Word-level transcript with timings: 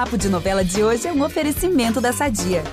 Papo 0.00 0.16
de 0.16 0.30
Novela 0.30 0.64
de 0.64 0.82
hoje 0.82 1.06
é 1.06 1.12
um 1.12 1.22
oferecimento 1.22 2.00
da 2.00 2.10
Sadia. 2.10 2.64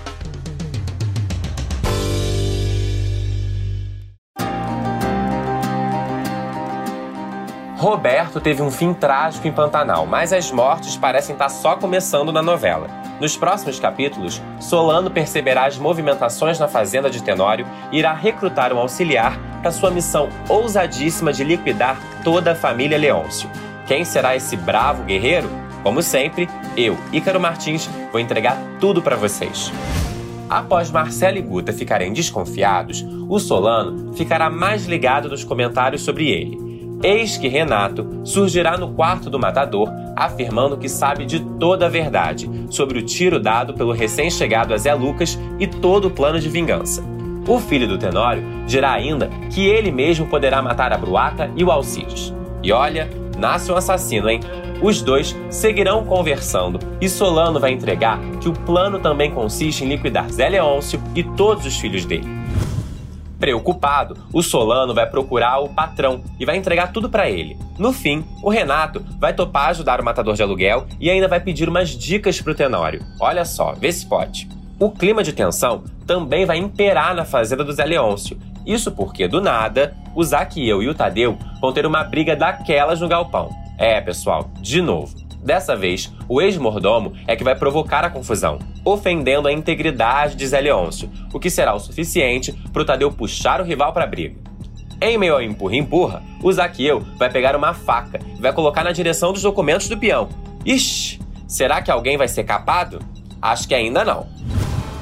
Roberto 7.76 8.40
teve 8.40 8.62
um 8.62 8.72
fim 8.72 8.94
trágico 8.94 9.46
em 9.46 9.52
Pantanal, 9.52 10.06
mas 10.06 10.32
as 10.32 10.50
mortes 10.54 10.96
parecem 10.96 11.34
estar 11.34 11.50
só 11.50 11.76
começando 11.76 12.32
na 12.32 12.42
novela. 12.42 12.88
Nos 13.20 13.36
próximos 13.36 13.78
capítulos, 13.78 14.42
Solano 14.58 15.12
perceberá 15.12 15.66
as 15.66 15.78
movimentações 15.78 16.58
na 16.58 16.70
fazenda 16.70 17.10
de 17.10 17.22
Tenório 17.22 17.68
e 17.92 18.00
irá 18.00 18.14
recrutar 18.14 18.72
um 18.72 18.80
auxiliar 18.80 19.38
para 19.62 19.74
sua 19.74 19.92
missão 19.92 20.30
ousadíssima 20.48 21.34
de 21.34 21.44
liquidar 21.44 22.00
toda 22.24 22.54
a 22.54 22.56
família 22.56 22.98
Leôncio. 22.98 23.52
Quem 23.86 24.06
será 24.06 24.34
esse 24.34 24.56
bravo 24.56 25.04
guerreiro? 25.04 25.67
Como 25.84 26.02
sempre, 26.02 26.50
eu, 26.76 26.98
Ícaro 27.14 27.40
Martins, 27.40 27.90
vou 28.12 28.20
entregar 28.20 28.58
tudo 28.80 29.02
para 29.02 29.16
vocês. 29.16 29.72
Após 30.50 30.90
Marcelo 30.90 31.38
e 31.38 31.42
Guta 31.42 31.74
ficarem 31.74 32.14
desconfiados, 32.14 33.06
o 33.28 33.40
Solano 33.40 34.14
ficará 34.14 34.50
mais 34.50 34.86
ligado 34.86 35.30
nos 35.30 35.44
comentários 35.44 36.02
sobre 36.02 36.30
ele. 36.30 36.68
Eis 37.04 37.38
que 37.38 37.48
Renato 37.48 38.22
surgirá 38.24 38.78
no 38.78 38.94
quarto 38.94 39.30
do 39.30 39.38
matador, 39.38 39.90
afirmando 40.16 40.78
que 40.78 40.90
sabe 40.90 41.26
de 41.26 41.40
toda 41.40 41.86
a 41.86 41.90
verdade 41.90 42.50
sobre 42.70 42.98
o 42.98 43.06
tiro 43.06 43.40
dado 43.40 43.74
pelo 43.74 43.92
recém-chegado 43.92 44.74
a 44.74 44.78
Zé 44.78 44.94
Lucas 44.94 45.38
e 45.60 45.68
todo 45.68 46.06
o 46.06 46.12
plano 46.12 46.40
de 46.40 46.50
vingança. 46.50 47.04
O 47.48 47.60
filho 47.60 47.88
do 47.88 48.00
Tenório 48.00 48.44
dirá 48.66 48.94
ainda 48.94 49.30
que 49.52 49.66
ele 49.66 49.92
mesmo 49.92 50.28
poderá 50.28 50.62
matar 50.62 50.92
a 50.92 50.98
Bruaca 50.98 51.52
e 51.56 51.64
o 51.64 51.72
Alcides. 51.72 52.34
E 52.64 52.72
olha, 52.72 53.10
nasce 53.38 53.72
um 53.72 53.76
assassino, 53.76 54.30
hein? 54.30 54.40
Os 54.82 55.02
dois 55.02 55.36
seguirão 55.50 56.06
conversando 56.06 56.80
e 57.02 57.10
Solano 57.10 57.60
vai 57.60 57.72
entregar 57.72 58.20
que 58.40 58.48
o 58.48 58.54
plano 58.54 59.00
também 59.00 59.32
consiste 59.32 59.84
em 59.84 59.90
liquidar 59.90 60.30
Zé 60.30 60.48
Leôncio 60.48 61.02
e 61.16 61.24
todos 61.24 61.66
os 61.66 61.78
filhos 61.78 62.06
dele. 62.06 62.28
Preocupado, 63.40 64.18
o 64.32 64.44
Solano 64.44 64.94
vai 64.94 65.08
procurar 65.08 65.60
o 65.60 65.70
patrão 65.70 66.22
e 66.40 66.46
vai 66.46 66.58
entregar 66.58 66.92
tudo 66.92 67.10
para 67.10 67.30
ele. 67.30 67.58
No 67.78 67.92
fim, 67.92 68.24
o 68.44 68.50
Renato 68.50 69.04
vai 69.20 69.34
topar 69.34 69.70
ajudar 69.70 70.00
o 70.00 70.06
matador 70.06 70.36
de 70.36 70.44
aluguel 70.44 70.86
e 71.00 71.10
ainda 71.10 71.28
vai 71.28 71.40
pedir 71.40 71.68
umas 71.68 71.90
dicas 71.90 72.40
pro 72.40 72.56
Tenório. 72.56 73.04
Olha 73.20 73.46
só, 73.46 73.74
vê 73.74 73.92
se 73.92 74.06
pode. 74.06 74.48
O 74.80 74.92
clima 74.92 75.24
de 75.24 75.34
tensão 75.34 75.84
também 76.06 76.46
vai 76.46 76.58
imperar 76.58 77.16
na 77.16 77.26
fazenda 77.26 77.64
do 77.64 77.74
Zé 77.74 77.84
Leôncio. 77.84 78.38
Isso 78.66 78.92
porque, 78.92 79.28
do 79.28 79.42
nada, 79.42 79.96
o 80.16 80.24
Zaqueu 80.24 80.84
e 80.84 80.88
o 80.88 80.94
Tadeu 80.94 81.36
vão 81.60 81.74
ter 81.74 81.86
uma 81.86 82.04
briga 82.04 82.36
daquelas 82.36 83.02
no 83.02 83.08
galpão. 83.08 83.50
É, 83.78 84.02
pessoal, 84.02 84.50
de 84.60 84.82
novo. 84.82 85.16
Dessa 85.44 85.76
vez, 85.76 86.12
o 86.28 86.42
ex-mordomo 86.42 87.14
é 87.28 87.36
que 87.36 87.44
vai 87.44 87.56
provocar 87.56 88.04
a 88.04 88.10
confusão, 88.10 88.60
ofendendo 88.84 89.48
a 89.48 89.54
integridade 89.54 90.36
de 90.36 90.48
Zé 90.48 90.60
Leôncio, 90.60 91.10
o 91.32 91.40
que 91.40 91.50
será 91.50 91.74
o 91.74 91.80
suficiente 91.80 92.52
para 92.74 92.82
o 92.82 92.86
Tadeu 92.86 93.12
puxar 93.12 93.62
o 93.62 93.64
rival 93.64 93.94
para 93.94 94.04
a 94.04 94.08
briga. 94.08 94.36
Em 95.00 95.18
meio 95.18 95.36
ao 95.36 95.42
empurra-empurra, 95.42 96.24
o 96.42 96.52
Zaqueu 96.52 97.06
vai 97.18 97.30
pegar 97.30 97.56
uma 97.56 97.74
faca 97.74 98.20
e 98.38 98.42
vai 98.42 98.52
colocar 98.52 98.84
na 98.84 98.92
direção 98.92 99.32
dos 99.32 99.44
documentos 99.44 99.88
do 99.88 99.98
peão. 99.98 100.28
Ixi, 100.66 101.20
será 101.48 101.82
que 101.82 101.92
alguém 101.92 102.18
vai 102.18 102.28
ser 102.28 102.44
capado? 102.44 103.00
Acho 103.40 103.68
que 103.68 103.76
ainda 103.76 104.04
não. 104.04 104.26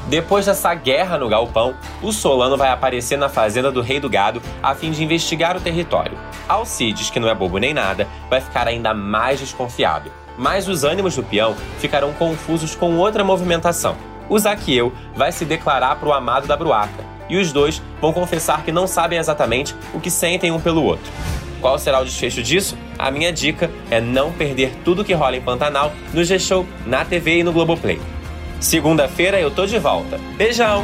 Depois 0.07 0.45
dessa 0.45 0.73
guerra 0.73 1.17
no 1.17 1.27
galpão, 1.27 1.75
o 2.01 2.11
Solano 2.11 2.57
vai 2.57 2.69
aparecer 2.69 3.17
na 3.17 3.29
fazenda 3.29 3.71
do 3.71 3.81
Rei 3.81 3.99
do 3.99 4.09
Gado 4.09 4.41
a 4.61 4.75
fim 4.75 4.91
de 4.91 5.03
investigar 5.03 5.57
o 5.57 5.61
território. 5.61 6.17
Alcides, 6.47 7.09
que 7.09 7.19
não 7.19 7.27
é 7.29 7.33
bobo 7.33 7.57
nem 7.57 7.73
nada, 7.73 8.07
vai 8.29 8.39
ficar 8.39 8.67
ainda 8.67 8.93
mais 8.93 9.39
desconfiado 9.39 10.11
mas 10.37 10.67
os 10.67 10.83
ânimos 10.83 11.15
do 11.15 11.23
peão 11.23 11.55
ficarão 11.79 12.13
confusos 12.13 12.75
com 12.75 12.97
outra 12.97 13.23
movimentação. 13.23 13.95
O 14.27 14.37
Zaqueu 14.37 14.91
vai 15.15 15.31
se 15.31 15.45
declarar 15.45 15.95
para 15.97 16.09
o 16.09 16.13
amado 16.13 16.47
da 16.47 16.57
Bruaca, 16.57 17.03
e 17.29 17.37
os 17.37 17.51
dois 17.51 17.81
vão 18.01 18.13
confessar 18.13 18.63
que 18.63 18.71
não 18.71 18.87
sabem 18.87 19.19
exatamente 19.19 19.75
o 19.93 19.99
que 19.99 20.09
sentem 20.09 20.51
um 20.51 20.59
pelo 20.59 20.83
outro. 20.83 21.11
Qual 21.61 21.79
será 21.79 21.99
o 21.99 22.05
desfecho 22.05 22.43
disso? 22.43 22.77
A 22.97 23.09
minha 23.09 23.31
dica 23.31 23.71
é 23.89 23.99
não 23.99 24.31
perder 24.31 24.75
tudo 24.83 25.03
que 25.03 25.13
rola 25.13 25.35
em 25.35 25.41
Pantanal 25.41 25.91
no 26.13 26.23
G-Show, 26.23 26.65
na 26.85 27.03
TV 27.03 27.39
e 27.39 27.43
no 27.43 27.51
Globoplay. 27.51 27.99
Segunda-feira 28.65 29.39
eu 29.39 29.51
tô 29.51 29.67
de 29.67 29.77
volta. 29.77 30.19
Beijão! 30.35 30.83